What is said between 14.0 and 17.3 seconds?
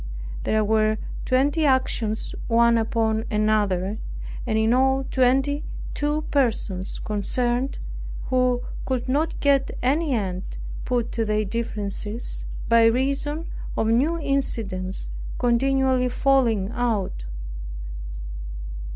incidents continually falling out.